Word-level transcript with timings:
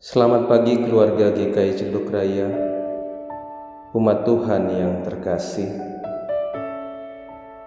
Selamat 0.00 0.48
pagi 0.48 0.80
keluarga 0.80 1.28
GKI 1.28 1.76
Cilduk 1.76 2.08
Raya 2.08 2.48
Umat 3.92 4.24
Tuhan 4.24 4.72
yang 4.72 5.04
terkasih. 5.04 5.68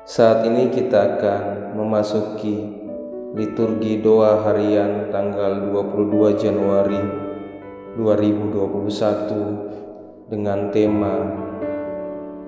Saat 0.02 0.42
ini 0.50 0.74
kita 0.74 1.14
akan 1.14 1.78
memasuki 1.78 2.74
liturgi 3.38 4.02
doa 4.02 4.50
harian 4.50 5.14
tanggal 5.14 5.78
22 5.78 6.42
Januari 6.42 6.98
2021 8.02 10.34
dengan 10.34 10.74
tema 10.74 11.30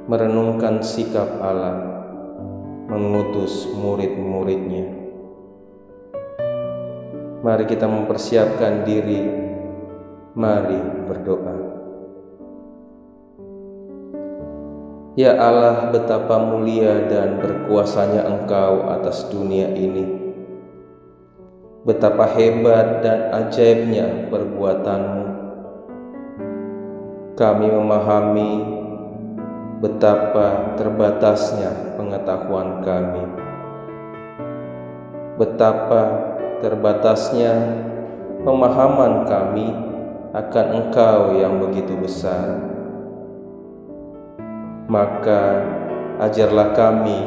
Merenungkan 0.09 0.81
sikap 0.81 1.29
Allah 1.37 1.77
mengutus 2.89 3.69
murid-muridnya. 3.77 4.97
Mari 7.45 7.69
kita 7.69 7.85
mempersiapkan 7.85 8.81
diri 8.81 9.44
Mari 10.35 11.07
berdoa. 11.07 11.55
Ya 15.15 15.31
Allah, 15.39 15.95
betapa 15.95 16.43
mulia 16.43 17.07
dan 17.07 17.39
berkuasanya 17.39 18.27
Engkau 18.27 18.83
atas 18.91 19.31
dunia 19.31 19.71
ini. 19.71 20.03
Betapa 21.87 22.35
hebat 22.35 22.99
dan 22.99 23.31
ajaibnya 23.31 24.27
perbuatanmu. 24.27 25.25
Kami 27.39 27.67
memahami 27.71 28.51
betapa 29.79 30.75
terbatasnya 30.75 31.95
pengetahuan 31.95 32.83
kami. 32.83 33.23
Betapa 35.39 36.01
terbatasnya 36.59 37.55
pemahaman 38.43 39.23
kami 39.23 39.84
akan 40.35 40.65
Engkau 40.75 41.39
yang 41.39 41.63
begitu 41.63 41.95
besar. 41.95 42.59
Maka 44.91 45.63
ajarlah 46.19 46.75
kami 46.75 47.19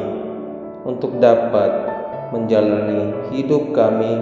untuk 0.85 1.17
dapat 1.17 1.89
menjalani 2.29 3.33
hidup 3.33 3.73
kami 3.73 4.13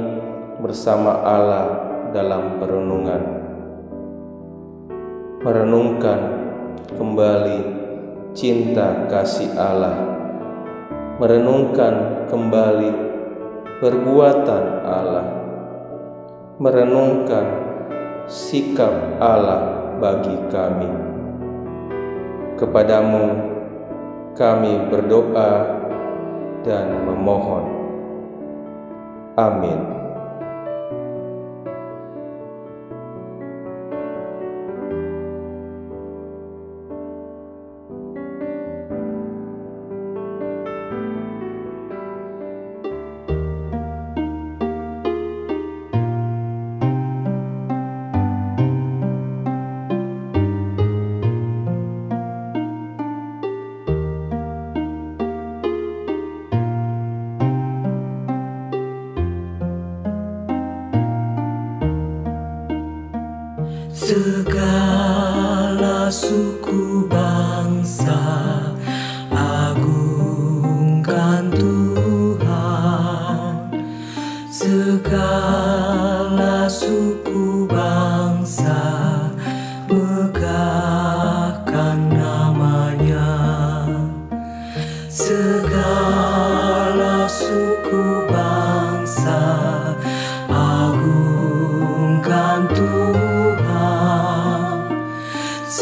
bersama 0.63 1.19
Allah 1.19 1.67
dalam 2.15 2.63
perenungan. 2.63 3.23
Merenungkan 5.43 6.19
kembali 6.95 7.59
cinta 8.31 9.11
kasih 9.11 9.51
Allah. 9.59 9.99
Merenungkan 11.19 12.25
kembali 12.31 12.91
perbuatan 13.83 14.63
Allah. 14.87 15.27
Merenungkan 16.57 17.66
sikap 18.27 18.91
Allah 19.23 19.95
bagi 20.03 20.35
kami. 20.51 20.91
Kepadamu 22.59 23.25
kami 24.35 24.91
berdoa 24.91 25.51
dan 26.67 27.07
memohon. 27.07 27.65
Amin. 29.39 29.96
Segala 64.07 66.07
suku 66.07 66.66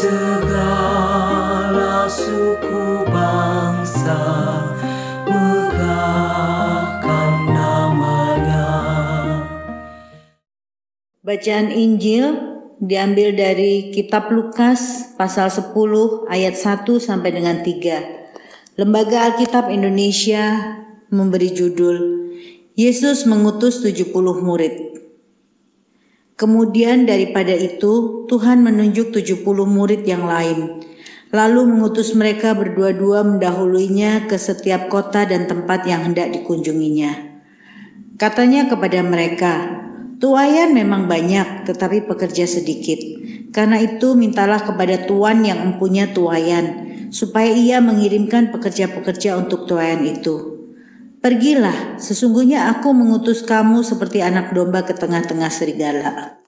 segala 0.06 2.06
suku 2.06 3.02
bangsa 3.10 4.22
megahkan 5.26 7.32
namanya. 7.50 8.70
Bacaan 11.26 11.74
Injil 11.74 12.38
diambil 12.78 13.34
dari 13.34 13.90
kitab 13.90 14.30
Lukas 14.30 15.10
pasal 15.18 15.50
10 15.50 15.74
ayat 16.30 16.54
1 16.54 16.86
sampai 17.02 17.34
dengan 17.34 17.66
3. 17.66 18.78
Lembaga 18.78 19.26
Alkitab 19.32 19.74
Indonesia 19.74 20.76
memberi 21.10 21.50
judul 21.50 21.98
Yesus 22.78 23.26
mengutus 23.26 23.82
70 23.82 24.14
murid. 24.44 25.05
Kemudian 26.36 27.08
daripada 27.08 27.56
itu, 27.56 28.28
Tuhan 28.28 28.60
menunjuk 28.60 29.08
70 29.08 29.40
murid 29.64 30.04
yang 30.04 30.28
lain, 30.28 30.84
lalu 31.32 31.64
mengutus 31.64 32.12
mereka 32.12 32.52
berdua-dua 32.52 33.24
mendahuluinya 33.24 34.28
ke 34.28 34.36
setiap 34.36 34.92
kota 34.92 35.24
dan 35.24 35.48
tempat 35.48 35.88
yang 35.88 36.12
hendak 36.12 36.36
dikunjunginya. 36.36 37.40
Katanya 38.20 38.68
kepada 38.68 39.00
mereka, 39.00 39.52
Tuayan 40.16 40.72
memang 40.72 41.12
banyak, 41.12 41.68
tetapi 41.68 42.08
pekerja 42.08 42.48
sedikit. 42.48 42.96
Karena 43.52 43.76
itu 43.80 44.16
mintalah 44.16 44.64
kepada 44.64 45.04
Tuan 45.04 45.44
yang 45.44 45.60
mempunyai 45.60 46.16
tuayan, 46.16 46.66
supaya 47.12 47.52
ia 47.52 47.84
mengirimkan 47.84 48.48
pekerja-pekerja 48.48 49.36
untuk 49.36 49.68
tuayan 49.68 50.08
itu. 50.08 50.55
Pergilah, 51.26 51.98
sesungguhnya 51.98 52.70
aku 52.70 52.94
mengutus 52.94 53.42
kamu 53.42 53.82
seperti 53.82 54.22
anak 54.22 54.54
domba 54.54 54.86
ke 54.86 54.94
tengah-tengah 54.94 55.50
serigala. 55.50 56.38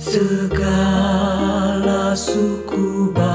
Segala 0.00 0.96
suku 2.16 3.12
bangsa 3.12 3.29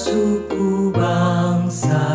suku 0.00 0.88
bangsa 0.96 2.09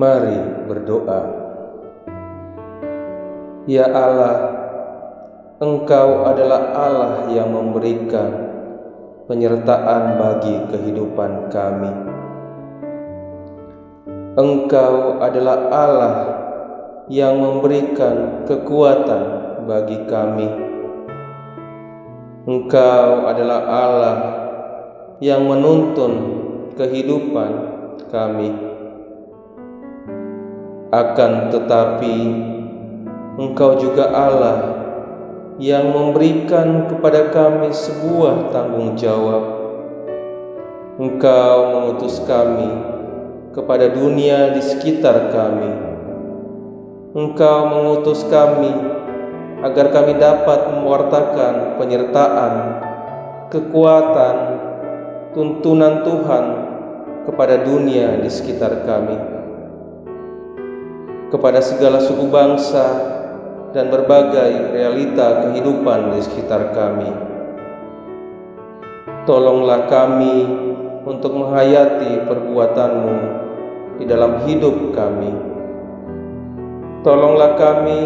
Mari 0.00 0.64
berdoa. 0.64 1.20
Ya 3.68 3.84
Allah, 3.84 4.36
Engkau 5.60 6.24
adalah 6.24 6.72
Allah 6.72 7.28
yang 7.28 7.52
memberikan 7.52 8.32
penyertaan 9.28 10.16
bagi 10.16 10.56
kehidupan 10.72 11.52
kami. 11.52 11.92
Engkau 14.40 15.20
adalah 15.20 15.68
Allah 15.68 16.16
yang 17.12 17.36
memberikan 17.36 18.48
kekuatan 18.48 19.22
bagi 19.68 20.00
kami. 20.08 20.48
Engkau 22.48 23.28
adalah 23.28 23.60
Allah 23.68 24.16
yang 25.20 25.44
menuntun 25.44 26.12
kehidupan 26.80 27.50
kami. 28.08 28.69
Akan 30.90 31.54
tetapi, 31.54 32.18
Engkau 33.38 33.78
juga 33.78 34.10
Allah 34.10 34.58
yang 35.62 35.94
memberikan 35.94 36.90
kepada 36.90 37.30
kami 37.30 37.70
sebuah 37.70 38.50
tanggung 38.50 38.98
jawab. 38.98 39.70
Engkau 40.98 41.54
mengutus 41.70 42.18
kami 42.26 42.74
kepada 43.54 43.86
dunia 43.94 44.50
di 44.50 44.58
sekitar 44.58 45.30
kami. 45.30 45.70
Engkau 47.14 47.70
mengutus 47.70 48.26
kami 48.26 48.74
agar 49.62 49.94
kami 49.94 50.18
dapat 50.18 50.74
mewartakan 50.74 51.78
penyertaan, 51.78 52.52
kekuatan, 53.46 54.36
tuntunan 55.38 56.02
Tuhan 56.02 56.44
kepada 57.30 57.62
dunia 57.62 58.18
di 58.18 58.26
sekitar 58.26 58.82
kami 58.82 59.39
kepada 61.30 61.62
segala 61.62 62.02
suku 62.02 62.26
bangsa 62.26 62.86
dan 63.70 63.86
berbagai 63.86 64.74
realita 64.74 65.46
kehidupan 65.46 66.18
di 66.18 66.20
sekitar 66.26 66.74
kami. 66.74 67.10
Tolonglah 69.30 69.86
kami 69.86 70.36
untuk 71.06 71.38
menghayati 71.38 72.26
perbuatanmu 72.26 73.18
di 74.02 74.04
dalam 74.10 74.42
hidup 74.42 74.90
kami. 74.90 75.30
Tolonglah 77.06 77.54
kami 77.54 78.00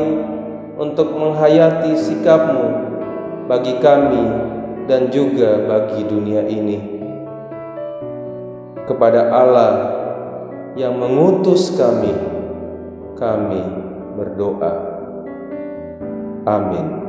untuk 0.77 1.17
menghayati 1.17 1.97
sikapmu 1.97 2.67
bagi 3.49 3.81
kami 3.81 4.25
dan 4.85 5.09
juga 5.09 5.65
bagi 5.65 6.05
dunia 6.05 6.45
ini. 6.45 6.93
Kepada 8.85 9.33
Allah 9.33 9.73
yang 10.77 11.01
mengutus 11.01 11.73
kami, 11.73 12.34
kami 13.15 13.63
berdoa. 14.19 14.73
Amin. 16.45 17.04